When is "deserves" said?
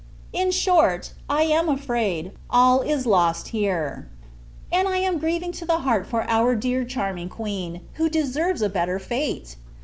8.09-8.63